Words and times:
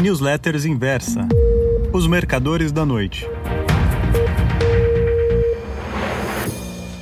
Newsletters 0.00 0.64
Inversa. 0.64 1.28
Os 1.92 2.06
Mercadores 2.06 2.72
da 2.72 2.86
Noite. 2.86 3.26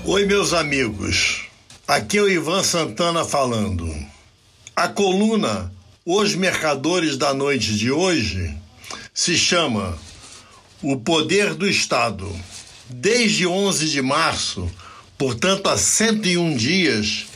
Oi, 0.04 0.26
meus 0.26 0.52
amigos. 0.52 1.44
Aqui 1.86 2.18
é 2.18 2.22
o 2.22 2.28
Ivan 2.28 2.64
Santana 2.64 3.24
falando. 3.24 3.88
A 4.74 4.88
coluna 4.88 5.72
Os 6.04 6.34
Mercadores 6.34 7.16
da 7.16 7.32
Noite 7.32 7.76
de 7.76 7.92
hoje 7.92 8.52
se 9.14 9.38
chama 9.38 9.96
O 10.82 10.96
Poder 10.96 11.54
do 11.54 11.68
Estado. 11.68 12.28
Desde 12.90 13.46
11 13.46 13.90
de 13.90 14.02
março, 14.02 14.68
portanto 15.16 15.68
há 15.68 15.78
101 15.78 16.56
dias, 16.56 17.26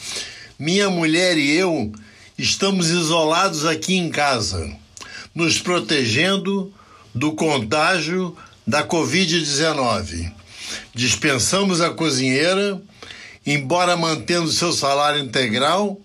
minha 0.58 0.90
mulher 0.90 1.38
e 1.38 1.52
eu 1.52 1.92
estamos 2.36 2.90
isolados 2.90 3.64
aqui 3.64 3.94
em 3.94 4.10
casa 4.10 4.82
nos 5.35 5.59
protegendo 5.59 6.72
do 7.14 7.32
contágio 7.32 8.36
da 8.67 8.86
Covid-19. 8.86 10.32
Dispensamos 10.95 11.81
a 11.81 11.90
cozinheira, 11.90 12.81
embora 13.45 13.96
mantendo 13.96 14.50
seu 14.50 14.73
salário 14.73 15.23
integral, 15.23 16.00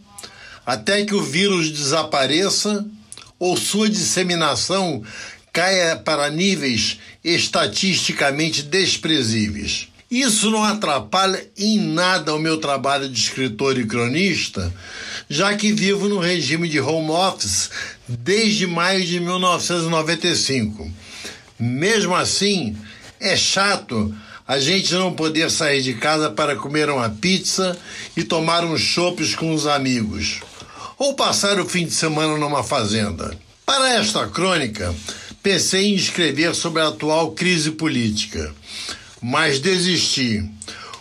até 0.66 1.05
que 1.05 1.16
o 1.16 1.21
vírus 1.21 1.70
desapareça 1.70 2.85
ou 3.40 3.55
sua 3.55 3.90
disseminação 3.90 5.04
caia 5.54 5.96
para 5.96 6.30
níveis 6.30 6.99
estatisticamente 7.23 8.63
desprezíveis. 8.63 9.88
Isso 10.09 10.49
não 10.49 10.63
atrapalha 10.63 11.45
em 11.57 11.79
nada 11.79 12.34
o 12.34 12.39
meu 12.39 12.57
trabalho 12.57 13.09
de 13.09 13.20
escritor 13.20 13.77
e 13.77 13.85
cronista, 13.85 14.73
já 15.29 15.53
que 15.55 15.73
vivo 15.73 16.07
no 16.07 16.17
regime 16.17 16.70
de 16.70 16.79
home 16.79 17.09
office 17.09 17.70
desde 18.07 18.65
maio 18.65 19.05
de 19.05 19.20
1995. 19.20 20.89
Mesmo 21.59 22.15
assim, 22.15 22.77
é 23.20 23.35
chato 23.35 24.15
a 24.48 24.57
gente 24.59 24.93
não 24.93 25.12
poder 25.12 25.51
sair 25.51 25.82
de 25.82 25.95
casa 25.95 26.29
para 26.29 26.55
comer 26.55 26.89
uma 26.89 27.10
pizza 27.10 27.77
e 28.15 28.23
tomar 28.23 28.63
uns 28.63 28.79
chopes 28.79 29.35
com 29.35 29.54
os 29.54 29.67
amigos, 29.67 30.39
ou 30.98 31.15
passar 31.15 31.60
o 31.60 31.67
fim 31.67 31.85
de 31.85 31.91
semana 31.91 32.37
numa 32.37 32.63
fazenda. 32.63 33.37
Para 33.65 33.95
esta 33.95 34.26
crônica, 34.27 34.95
pensei 35.43 35.87
em 35.87 35.95
escrever 35.95 36.55
sobre 36.55 36.82
a 36.82 36.87
atual 36.87 37.32
crise 37.32 37.71
política, 37.71 38.55
mas 39.21 39.60
desisti. 39.60 40.43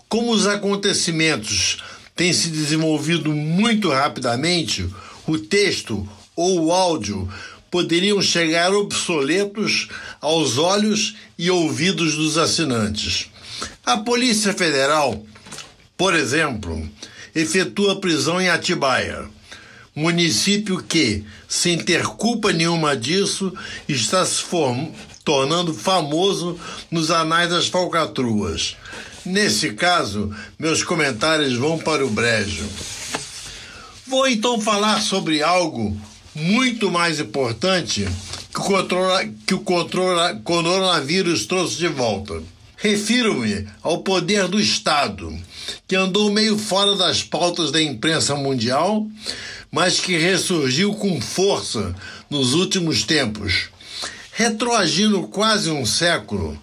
Como 0.09 0.33
os 0.33 0.47
acontecimentos 0.47 1.79
têm 2.15 2.33
se 2.33 2.49
desenvolvido 2.49 3.33
muito 3.33 3.91
rapidamente, 3.91 4.89
o 5.27 5.39
texto 5.39 6.09
ou 6.35 6.67
o 6.67 6.73
áudio 6.73 7.29
poderiam 7.71 8.23
chegar 8.23 8.73
obsoletos 8.73 9.89
aos 10.21 10.57
olhos 10.57 11.17
e 11.39 11.51
ouvidos 11.51 12.15
dos 12.15 12.39
assinantes. 12.39 13.31
A 13.85 13.99
Polícia 13.99 14.53
Federal, 14.53 15.25
por 15.97 16.15
exemplo, 16.15 16.89
efetua 17.35 18.01
prisão 18.01 18.41
em 18.41 18.49
Atibaia, 18.49 19.27
município 19.95 20.83
que, 20.83 21.25
sem 21.49 21.79
ter 21.79 22.03
culpa 22.03 22.53
nenhuma 22.53 22.97
disso, 22.97 23.53
está 23.89 24.25
se 24.25 24.43
tornando 25.27 25.75
famoso 25.75 26.57
nos 26.89 27.11
anais 27.11 27.51
das 27.51 27.67
falcatruas. 27.67 28.77
Nesse 29.25 29.73
caso, 29.73 30.33
meus 30.57 30.85
comentários 30.85 31.55
vão 31.55 31.77
para 31.77 32.07
o 32.07 32.09
brejo. 32.09 32.65
Vou 34.07 34.29
então 34.29 34.61
falar 34.61 35.03
sobre 35.03 35.43
algo 35.43 36.01
muito 36.33 36.93
mais 36.93 37.19
importante 37.19 38.09
que 38.55 38.61
o, 38.61 38.63
controle, 38.63 39.35
que 39.45 39.55
o 39.55 39.65
coronavírus 40.45 41.45
trouxe 41.45 41.77
de 41.77 41.89
volta. 41.89 42.41
Refiro-me 42.77 43.67
ao 43.83 43.99
poder 43.99 44.47
do 44.47 44.61
Estado, 44.61 45.37
que 45.89 45.97
andou 45.97 46.31
meio 46.31 46.57
fora 46.57 46.95
das 46.95 47.25
pautas 47.25 47.73
da 47.73 47.83
imprensa 47.83 48.37
mundial, 48.37 49.05
mas 49.73 49.99
que 49.99 50.17
ressurgiu 50.17 50.95
com 50.95 51.21
força 51.21 51.93
nos 52.31 52.55
últimos 52.55 53.03
tempos. 53.03 53.71
Retroagindo 54.39 55.23
quase 55.29 55.71
um 55.71 55.87
século, 55.87 56.61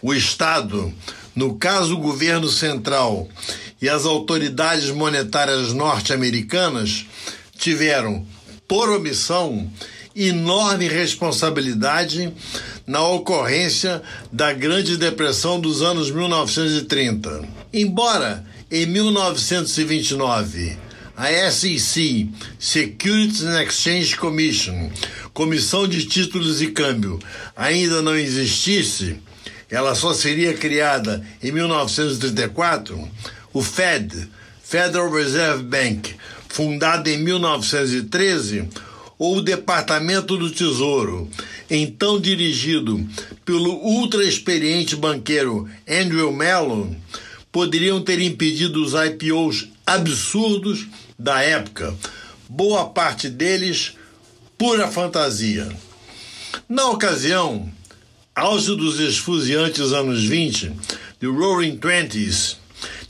o 0.00 0.14
Estado, 0.14 0.90
no 1.36 1.56
caso 1.56 1.92
o 1.92 2.00
governo 2.00 2.48
central 2.48 3.28
e 3.78 3.90
as 3.90 4.06
autoridades 4.06 4.90
monetárias 4.90 5.74
norte-americanas, 5.74 7.04
tiveram, 7.58 8.26
por 8.66 8.88
omissão, 8.88 9.70
enorme 10.16 10.88
responsabilidade 10.88 12.32
na 12.86 13.06
ocorrência 13.06 14.00
da 14.32 14.54
Grande 14.54 14.96
Depressão 14.96 15.60
dos 15.60 15.82
anos 15.82 16.10
1930. 16.10 17.46
Embora 17.70 18.46
em 18.70 18.86
1929 18.86 20.89
a 21.20 21.50
SEC, 21.50 22.30
Securities 22.58 23.42
and 23.42 23.62
Exchange 23.62 24.16
Commission, 24.16 24.90
Comissão 25.34 25.86
de 25.86 26.06
Títulos 26.06 26.62
e 26.62 26.68
Câmbio, 26.68 27.18
ainda 27.54 28.00
não 28.00 28.16
existisse, 28.16 29.18
ela 29.68 29.94
só 29.94 30.14
seria 30.14 30.54
criada 30.54 31.22
em 31.42 31.52
1934, 31.52 33.06
o 33.52 33.62
Fed, 33.62 34.30
Federal 34.64 35.12
Reserve 35.12 35.62
Bank, 35.64 36.14
fundado 36.48 37.10
em 37.10 37.18
1913, 37.18 38.70
ou 39.18 39.36
o 39.36 39.42
Departamento 39.42 40.38
do 40.38 40.50
Tesouro, 40.50 41.28
então 41.70 42.18
dirigido 42.18 43.06
pelo 43.44 43.74
ultra 43.74 44.24
experiente 44.24 44.96
banqueiro 44.96 45.68
Andrew 45.86 46.32
Mellon, 46.32 46.94
poderiam 47.52 48.00
ter 48.00 48.20
impedido 48.20 48.82
os 48.82 48.94
IPOs 48.94 49.68
absurdos 49.86 50.86
da 51.20 51.42
época, 51.42 51.94
boa 52.48 52.88
parte 52.88 53.28
deles 53.28 53.92
pura 54.56 54.88
fantasia. 54.88 55.68
Na 56.66 56.88
ocasião, 56.88 57.70
auge 58.34 58.74
dos 58.74 58.98
esfuziantes 58.98 59.92
anos 59.92 60.24
20, 60.24 60.72
The 61.20 61.26
Roaring 61.26 61.76
Twenties, 61.76 62.56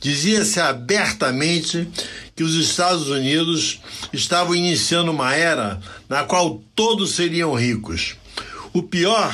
dizia-se 0.00 0.58
abertamente 0.58 1.88
que 2.34 2.42
os 2.42 2.54
Estados 2.56 3.08
Unidos 3.08 3.80
estavam 4.12 4.56
iniciando 4.56 5.12
uma 5.12 5.32
era 5.32 5.80
na 6.08 6.24
qual 6.24 6.60
todos 6.74 7.12
seriam 7.12 7.54
ricos. 7.54 8.16
O 8.72 8.82
pior 8.82 9.32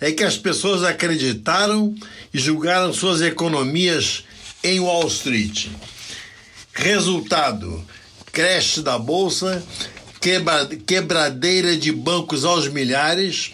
é 0.00 0.10
que 0.10 0.24
as 0.24 0.36
pessoas 0.36 0.82
acreditaram 0.82 1.94
e 2.34 2.38
julgaram 2.38 2.92
suas 2.92 3.20
economias 3.20 4.24
em 4.64 4.80
Wall 4.80 5.06
Street. 5.06 5.68
Resultado: 6.72 7.84
creche 8.38 8.82
da 8.82 8.96
bolsa, 8.96 9.60
quebra, 10.20 10.64
quebradeira 10.86 11.76
de 11.76 11.90
bancos 11.90 12.44
aos 12.44 12.68
milhares. 12.68 13.50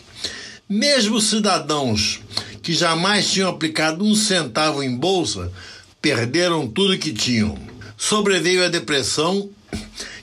Mesmo 0.68 1.22
cidadãos 1.22 2.20
que 2.62 2.74
jamais 2.74 3.32
tinham 3.32 3.48
aplicado 3.48 4.04
um 4.04 4.14
centavo 4.14 4.82
em 4.82 4.94
bolsa 4.94 5.50
perderam 6.02 6.66
tudo 6.66 6.98
que 6.98 7.14
tinham. 7.14 7.58
Sobreveio 7.96 8.62
a 8.62 8.68
depressão, 8.68 9.48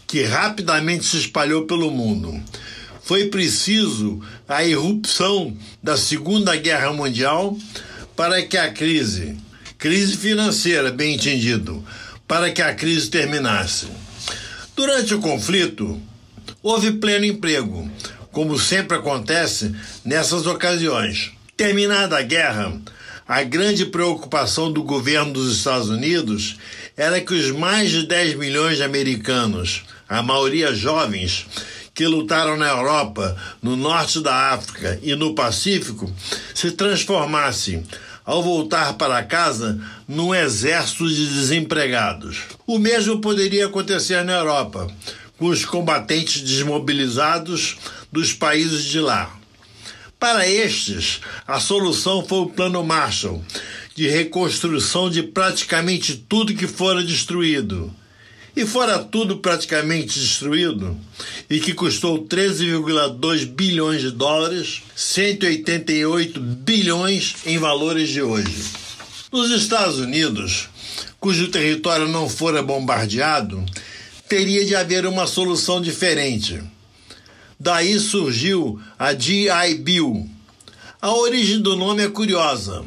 que 0.06 0.22
rapidamente 0.22 1.06
se 1.06 1.18
espalhou 1.18 1.66
pelo 1.66 1.90
mundo. 1.90 2.40
Foi 3.02 3.30
preciso 3.30 4.22
a 4.48 4.64
irrupção 4.64 5.58
da 5.82 5.98
Segunda 5.98 6.56
Guerra 6.56 6.94
Mundial 6.94 7.58
para 8.16 8.44
que 8.44 8.58
a 8.58 8.72
crise, 8.72 9.36
crise 9.80 10.16
financeira, 10.16 10.92
bem 10.92 11.16
entendido, 11.16 11.84
para 12.28 12.52
que 12.52 12.62
a 12.62 12.76
crise 12.76 13.10
terminasse. 13.10 13.88
Durante 14.76 15.14
o 15.14 15.20
conflito, 15.20 16.02
houve 16.64 16.94
pleno 16.94 17.26
emprego, 17.26 17.90
como 18.32 18.58
sempre 18.58 18.97
acontece 18.97 19.76
nessas 20.03 20.47
ocasiões. 20.47 21.32
Terminada 21.58 22.18
a 22.18 22.22
guerra, 22.22 22.79
a 23.28 23.44
grande 23.44 23.85
preocupação 23.85 24.72
do 24.72 24.82
governo 24.82 25.34
dos 25.34 25.58
Estados 25.58 25.90
Unidos 25.90 26.58
era 26.96 27.20
que 27.20 27.34
os 27.34 27.52
mais 27.52 27.91
de 27.91 28.08
10 28.08 28.35
milhões 28.35 28.78
de 28.78 28.84
americanos, 28.84 29.84
a 30.08 30.23
maioria 30.23 30.73
jovens, 30.73 31.46
que 31.94 32.08
lutaram 32.08 32.56
na 32.56 32.70
Europa, 32.70 33.35
no 33.62 33.76
norte 33.76 34.22
da 34.22 34.53
África 34.53 34.97
e 35.03 35.14
no 35.16 35.35
Pacífico, 35.35 36.12
se 36.56 36.72
transformassem 36.72 37.84
ao 38.32 38.42
voltar 38.42 38.94
para 38.94 39.22
casa, 39.24 39.78
num 40.08 40.34
exército 40.34 41.06
de 41.06 41.28
desempregados. 41.28 42.44
O 42.66 42.80
mesmo 42.80 43.20
poderia 43.20 43.66
acontecer 43.66 44.24
na 44.24 44.32
Europa, 44.32 44.88
com 45.38 45.48
os 45.48 45.66
combatentes 45.66 46.42
desmobilizados 46.42 47.76
dos 48.10 48.32
países 48.32 48.86
de 48.86 49.02
lá. 49.02 49.36
Para 50.18 50.48
estes, 50.48 51.20
a 51.46 51.60
solução 51.60 52.26
foi 52.26 52.38
o 52.38 52.46
Plano 52.50 52.82
Marshall, 52.86 53.44
de 53.96 54.08
reconstrução 54.08 55.10
de 55.10 55.24
praticamente 55.24 56.16
tudo 56.16 56.56
que 56.56 56.68
fora 56.68 57.04
destruído. 57.04 57.94
E 58.56 58.66
fora 58.66 59.00
tudo 59.00 59.38
praticamente 59.38 60.20
destruído, 60.20 60.98
e 61.50 61.59
que 61.59 61.74
custou 61.74 62.26
13,2 62.26 63.46
bilhões 63.46 64.02
de 64.02 64.12
dólares, 64.12 64.84
188 64.96 66.40
bilhões 66.40 67.36
em 67.46 67.58
valores 67.58 68.09
de 68.09 68.22
hoje. 68.22 68.64
Nos 69.32 69.50
Estados 69.52 69.98
Unidos, 69.98 70.68
cujo 71.20 71.48
território 71.48 72.08
não 72.08 72.28
fora 72.28 72.62
bombardeado, 72.62 73.64
teria 74.28 74.66
de 74.66 74.76
haver 74.76 75.06
uma 75.06 75.26
solução 75.26 75.82
diferente. 75.82 76.62
Daí 77.59 78.00
surgiu 78.00 78.82
a 78.97 79.14
GI 79.14 79.76
Bill. 79.80 80.30
A 81.02 81.14
origem 81.14 81.62
do 81.62 81.76
nome 81.76 82.04
é 82.04 82.09
curiosa. 82.09 82.84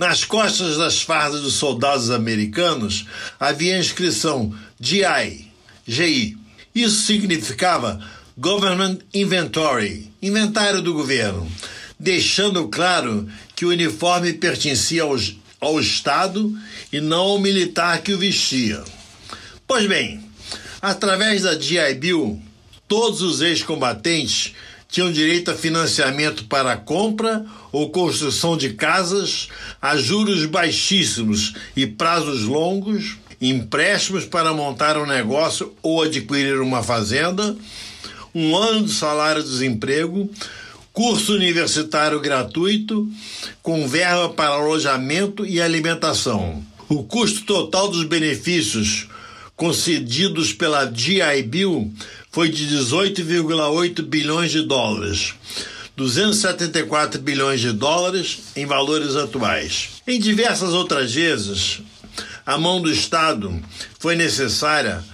Nas 0.00 0.24
costas 0.24 0.78
das 0.78 1.02
fardas 1.02 1.42
dos 1.42 1.56
soldados 1.56 2.10
americanos 2.10 3.04
havia 3.38 3.76
a 3.76 3.78
inscrição 3.78 4.50
GI, 4.80 5.46
GI. 5.86 6.38
Isso 6.74 7.02
significava 7.02 8.00
Government 8.34 9.00
Inventory, 9.12 10.10
inventário 10.22 10.80
do 10.80 10.94
governo, 10.94 11.46
deixando 11.98 12.66
claro 12.68 13.28
que 13.54 13.66
o 13.66 13.68
uniforme 13.68 14.32
pertencia 14.32 15.02
ao, 15.02 15.18
ao 15.60 15.78
Estado 15.78 16.50
e 16.90 16.98
não 16.98 17.20
ao 17.20 17.38
militar 17.38 18.00
que 18.00 18.14
o 18.14 18.18
vestia. 18.18 18.82
Pois 19.68 19.86
bem, 19.86 20.18
através 20.80 21.42
da 21.42 21.60
GI 21.60 21.92
Bill, 21.98 22.40
todos 22.88 23.20
os 23.20 23.42
ex-combatentes 23.42 24.54
tinham 24.90 25.12
direito 25.12 25.50
a 25.50 25.54
financiamento 25.54 26.44
para 26.44 26.76
compra 26.76 27.46
ou 27.70 27.90
construção 27.90 28.56
de 28.56 28.70
casas 28.70 29.48
a 29.80 29.96
juros 29.96 30.44
baixíssimos 30.46 31.54
e 31.76 31.86
prazos 31.86 32.42
longos, 32.42 33.16
empréstimos 33.40 34.24
para 34.24 34.52
montar 34.52 34.98
um 34.98 35.06
negócio 35.06 35.72
ou 35.80 36.02
adquirir 36.02 36.60
uma 36.60 36.82
fazenda, 36.82 37.56
um 38.34 38.56
ano 38.56 38.84
de 38.84 38.92
salário-desemprego, 38.92 40.28
curso 40.92 41.34
universitário 41.34 42.20
gratuito, 42.20 43.08
com 43.62 43.86
verba 43.86 44.28
para 44.30 44.50
alojamento 44.50 45.46
e 45.46 45.60
alimentação. 45.60 46.62
O 46.88 47.04
custo 47.04 47.44
total 47.44 47.88
dos 47.88 48.04
benefícios 48.04 49.08
concedidos 49.60 50.54
pela 50.54 50.90
GI 50.90 51.42
Bill 51.42 51.92
foi 52.30 52.48
de 52.48 52.66
18,8 52.66 54.00
bilhões 54.00 54.50
de 54.50 54.62
dólares. 54.62 55.34
274 55.98 57.20
bilhões 57.20 57.60
de 57.60 57.70
dólares 57.70 58.38
em 58.56 58.64
valores 58.64 59.16
atuais. 59.16 60.00
Em 60.06 60.18
diversas 60.18 60.72
outras 60.72 61.12
vezes, 61.12 61.82
a 62.46 62.56
mão 62.56 62.80
do 62.80 62.90
Estado 62.90 63.54
foi 63.98 64.16
necessária 64.16 65.04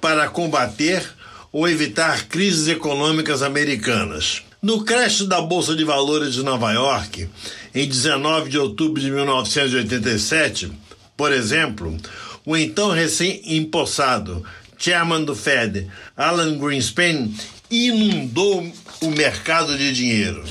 para 0.00 0.28
combater 0.28 1.04
ou 1.50 1.68
evitar 1.68 2.28
crises 2.28 2.68
econômicas 2.68 3.42
americanas. 3.42 4.44
No 4.62 4.84
crash 4.84 5.22
da 5.22 5.40
Bolsa 5.40 5.74
de 5.74 5.82
Valores 5.82 6.34
de 6.34 6.44
Nova 6.44 6.70
York, 6.70 7.28
em 7.74 7.88
19 7.88 8.50
de 8.50 8.58
outubro 8.58 9.02
de 9.02 9.10
1987, 9.10 10.70
por 11.16 11.32
exemplo, 11.32 11.96
o 12.46 12.56
então 12.56 12.92
recém-empossado 12.92 14.44
chairman 14.78 15.24
do 15.24 15.34
Fed, 15.34 15.88
Alan 16.16 16.56
Greenspan, 16.58 17.28
inundou 17.68 18.72
o 19.00 19.10
mercado 19.10 19.76
de 19.76 19.92
dinheiro. 19.92 20.44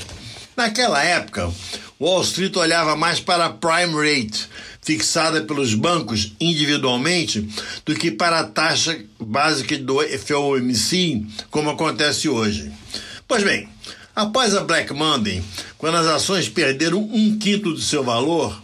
Naquela 0.54 1.02
época, 1.02 1.50
Wall 1.98 2.22
Street 2.22 2.54
olhava 2.56 2.94
mais 2.96 3.18
para 3.18 3.46
a 3.46 3.50
prime 3.50 3.94
rate, 3.94 4.46
fixada 4.82 5.40
pelos 5.40 5.74
bancos 5.74 6.32
individualmente, 6.38 7.48
do 7.84 7.94
que 7.94 8.10
para 8.10 8.40
a 8.40 8.44
taxa 8.44 8.98
básica 9.18 9.78
do 9.78 9.98
FOMC, 10.00 11.26
como 11.50 11.70
acontece 11.70 12.28
hoje. 12.28 12.70
Pois 13.26 13.42
bem, 13.42 13.68
após 14.14 14.54
a 14.54 14.62
Black 14.62 14.92
Monday, 14.92 15.42
quando 15.78 15.96
as 15.96 16.06
ações 16.06 16.48
perderam 16.48 16.98
um 16.98 17.38
quinto 17.38 17.74
de 17.74 17.82
seu 17.82 18.04
valor, 18.04 18.62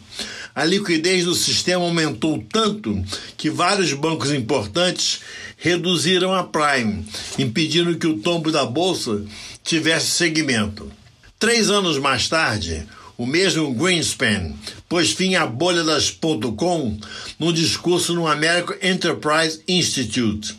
a 0.55 0.65
liquidez 0.65 1.25
do 1.25 1.35
sistema 1.35 1.85
aumentou 1.85 2.45
tanto 2.51 3.03
que 3.37 3.49
vários 3.49 3.93
bancos 3.93 4.31
importantes 4.31 5.21
reduziram 5.57 6.35
a 6.35 6.45
Prime, 6.45 7.05
impedindo 7.39 7.97
que 7.97 8.07
o 8.07 8.19
tombo 8.19 8.51
da 8.51 8.65
bolsa 8.65 9.25
tivesse 9.65 10.07
seguimento. 10.07 10.91
Três 11.39 11.71
anos 11.71 11.99
mais 11.99 12.29
tarde, 12.29 12.87
o 13.17 13.27
mesmo 13.27 13.73
Greenspan 13.73 14.53
pôs 14.89 15.13
fim 15.13 15.37
à 15.37 15.47
bolha 15.47 15.85
das 15.85 16.11
.com 16.11 16.99
num 17.39 17.53
discurso 17.53 18.15
no 18.15 18.27
American 18.27 18.77
Enterprise 18.83 19.63
Institute, 19.67 20.55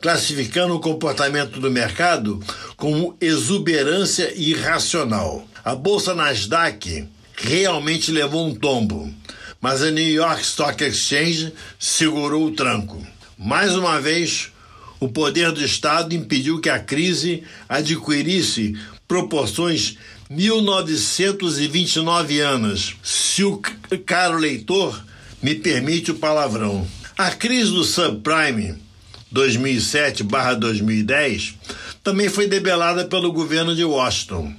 classificando 0.00 0.74
o 0.74 0.80
comportamento 0.80 1.60
do 1.60 1.70
mercado 1.70 2.40
como 2.76 3.16
exuberância 3.20 4.32
irracional. 4.36 5.46
A 5.64 5.74
bolsa 5.74 6.14
Nasdaq 6.14 7.06
realmente 7.36 8.10
levou 8.10 8.46
um 8.46 8.54
tombo, 8.54 9.12
mas 9.60 9.82
a 9.82 9.90
New 9.90 10.06
York 10.06 10.40
Stock 10.42 10.82
Exchange 10.82 11.52
segurou 11.78 12.46
o 12.46 12.52
tranco. 12.52 13.06
Mais 13.36 13.74
uma 13.74 14.00
vez, 14.00 14.50
o 15.00 15.08
poder 15.08 15.50
do 15.52 15.62
Estado 15.64 16.14
impediu 16.14 16.60
que 16.60 16.70
a 16.70 16.78
crise 16.78 17.42
adquirisse 17.68 18.78
proporções 19.06 19.98
1929 20.30 22.40
anos, 22.40 22.96
se 23.02 23.44
o 23.44 23.60
caro 24.06 24.38
leitor 24.38 25.04
me 25.42 25.54
permite 25.54 26.10
o 26.10 26.14
palavrão. 26.14 26.88
A 27.16 27.30
crise 27.30 27.70
do 27.70 27.84
subprime 27.84 28.74
2007/2010 29.32 31.54
também 32.02 32.28
foi 32.28 32.46
debelada 32.46 33.04
pelo 33.04 33.32
governo 33.32 33.74
de 33.74 33.84
Washington. 33.84 34.54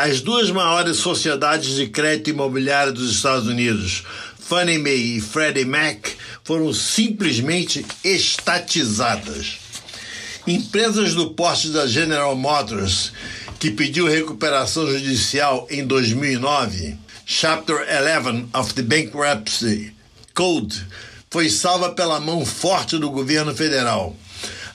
As 0.00 0.20
duas 0.20 0.48
maiores 0.48 0.98
sociedades 0.98 1.74
de 1.74 1.88
crédito 1.88 2.30
imobiliário 2.30 2.92
dos 2.92 3.10
Estados 3.10 3.48
Unidos, 3.48 4.04
Fannie 4.38 4.78
Mae 4.78 5.16
e 5.16 5.20
Freddie 5.20 5.64
Mac, 5.64 6.10
foram 6.44 6.72
simplesmente 6.72 7.84
estatizadas. 8.04 9.58
Empresas 10.46 11.14
do 11.14 11.30
porte 11.30 11.70
da 11.70 11.84
General 11.88 12.36
Motors, 12.36 13.10
que 13.58 13.72
pediu 13.72 14.06
recuperação 14.06 14.88
judicial 14.88 15.66
em 15.68 15.84
2009, 15.84 16.96
Chapter 17.26 17.78
11 17.78 18.46
of 18.54 18.74
the 18.74 18.82
Bankruptcy 18.82 19.92
Code, 20.32 20.86
foi 21.28 21.50
salva 21.50 21.90
pela 21.90 22.20
mão 22.20 22.46
forte 22.46 22.96
do 22.98 23.10
governo 23.10 23.52
federal, 23.52 24.16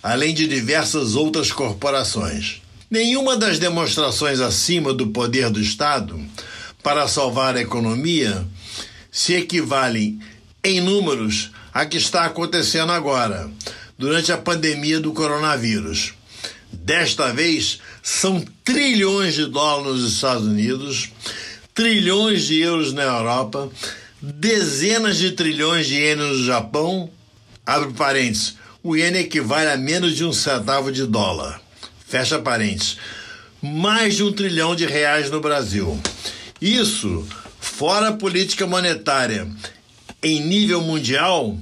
além 0.04 0.34
de 0.34 0.50
diversas 0.50 1.16
outras 1.16 1.50
corporações. 1.50 2.63
Nenhuma 2.94 3.36
das 3.36 3.58
demonstrações 3.58 4.40
acima 4.40 4.94
do 4.94 5.08
poder 5.08 5.50
do 5.50 5.60
Estado 5.60 6.24
para 6.84 7.08
salvar 7.08 7.56
a 7.56 7.62
economia 7.62 8.46
se 9.12 9.34
equivalem 9.34 10.20
em 10.64 10.80
números 10.80 11.50
a 11.74 11.88
que 11.88 11.98
está 11.98 12.26
acontecendo 12.26 12.92
agora, 12.92 13.50
durante 13.98 14.32
a 14.32 14.38
pandemia 14.38 15.00
do 15.00 15.12
coronavírus. 15.12 16.14
Desta 16.72 17.34
vez, 17.34 17.80
são 18.04 18.46
trilhões 18.64 19.34
de 19.34 19.48
dólares 19.48 20.04
nos 20.04 20.14
Estados 20.14 20.46
Unidos, 20.46 21.10
trilhões 21.74 22.44
de 22.44 22.60
euros 22.60 22.94
na 22.94 23.02
Europa, 23.02 23.72
dezenas 24.22 25.18
de 25.18 25.32
trilhões 25.32 25.88
de 25.88 25.96
ienes 25.96 26.28
no 26.28 26.46
Japão. 26.46 27.10
Abre 27.66 27.92
parênteses, 27.94 28.56
o 28.84 28.96
iene 28.96 29.18
equivale 29.18 29.72
a 29.72 29.78
menos 29.78 30.16
de 30.16 30.24
um 30.24 30.32
centavo 30.32 30.92
de 30.92 31.08
dólar. 31.08 31.63
Fecha 32.14 32.38
parênteses. 32.38 32.98
Mais 33.60 34.16
de 34.16 34.24
um 34.24 34.32
trilhão 34.32 34.76
de 34.76 34.86
reais 34.86 35.32
no 35.32 35.42
Brasil. 35.42 36.00
Isso 36.62 37.28
fora 37.60 38.10
a 38.10 38.14
política 38.14 38.68
monetária 38.68 39.48
em 40.22 40.40
nível 40.40 40.80
mundial 40.80 41.58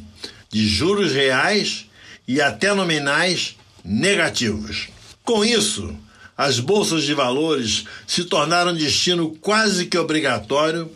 de 0.50 0.68
juros 0.68 1.14
reais 1.14 1.86
e 2.28 2.42
até 2.42 2.74
nominais 2.74 3.56
negativos. 3.82 4.90
Com 5.24 5.46
isso, 5.46 5.96
as 6.38 6.60
bolsas 6.60 7.04
de 7.04 7.14
valores 7.14 7.86
se 8.06 8.26
tornaram 8.26 8.76
destino 8.76 9.34
quase 9.40 9.86
que 9.86 9.98
obrigatório 9.98 10.92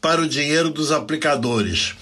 para 0.00 0.22
o 0.22 0.28
dinheiro 0.28 0.70
dos 0.70 0.92
aplicadores, 0.92 1.96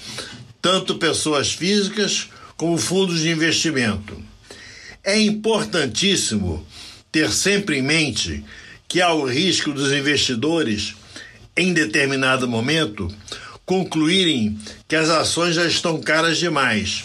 tanto 0.60 0.96
pessoas 0.96 1.52
físicas 1.52 2.28
como 2.54 2.76
fundos 2.76 3.20
de 3.20 3.30
investimento. 3.30 4.22
É 5.02 5.18
importantíssimo 5.18 6.66
ter 7.10 7.30
sempre 7.30 7.78
em 7.78 7.82
mente 7.82 8.44
que 8.86 9.00
há 9.00 9.12
o 9.12 9.26
risco 9.26 9.72
dos 9.72 9.92
investidores, 9.92 10.94
em 11.56 11.72
determinado 11.72 12.48
momento, 12.48 13.12
concluírem 13.66 14.58
que 14.86 14.96
as 14.96 15.10
ações 15.10 15.54
já 15.54 15.66
estão 15.66 16.00
caras 16.00 16.38
demais 16.38 17.04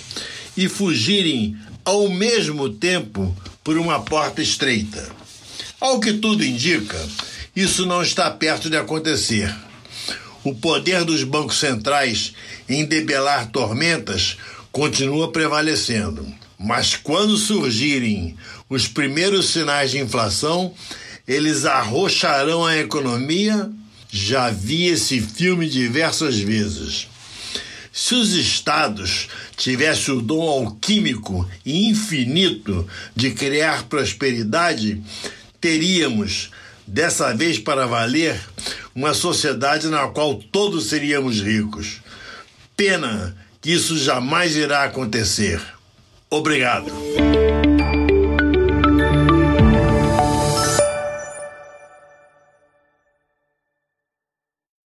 e 0.55 0.69
fugirem 0.69 1.57
ao 1.83 2.07
mesmo 2.07 2.69
tempo 2.69 3.35
por 3.63 3.77
uma 3.77 4.01
porta 4.01 4.41
estreita. 4.41 5.09
Ao 5.79 5.99
que 5.99 6.13
tudo 6.13 6.45
indica, 6.45 6.97
isso 7.53 7.85
não 7.85 8.01
está 8.01 8.31
perto 8.31 8.69
de 8.69 8.77
acontecer. 8.77 9.53
O 10.43 10.55
poder 10.55 11.03
dos 11.03 11.23
bancos 11.23 11.59
centrais 11.59 12.33
em 12.69 12.85
debelar 12.85 13.51
tormentas 13.51 14.37
continua 14.71 15.31
prevalecendo. 15.31 16.25
Mas 16.63 16.95
quando 16.95 17.35
surgirem 17.35 18.37
os 18.69 18.87
primeiros 18.87 19.49
sinais 19.49 19.91
de 19.91 19.99
inflação, 19.99 20.73
eles 21.27 21.65
arrocharão 21.65 22.65
a 22.65 22.77
economia. 22.77 23.69
Já 24.09 24.49
vi 24.49 24.85
esse 24.85 25.19
filme 25.19 25.67
diversas 25.67 26.39
vezes. 26.39 27.09
Se 27.91 28.15
os 28.15 28.31
estados 28.33 29.27
tivessem 29.57 30.13
o 30.13 30.21
dom 30.21 30.41
alquímico 30.41 31.45
e 31.65 31.89
infinito 31.89 32.87
de 33.13 33.31
criar 33.31 33.83
prosperidade, 33.83 35.03
teríamos, 35.59 36.49
dessa 36.87 37.33
vez 37.33 37.59
para 37.59 37.85
valer, 37.85 38.39
uma 38.95 39.13
sociedade 39.13 39.87
na 39.89 40.07
qual 40.07 40.35
todos 40.35 40.85
seríamos 40.85 41.41
ricos. 41.41 42.01
Pena 42.77 43.35
que 43.61 43.71
isso 43.71 43.97
jamais 43.97 44.55
irá 44.55 44.85
acontecer. 44.85 45.61
Obrigado. 46.35 47.42